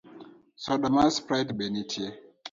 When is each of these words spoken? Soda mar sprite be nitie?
Soda 0.63 0.87
mar 0.95 1.09
sprite 1.17 1.53
be 1.57 1.65
nitie? 1.73 2.09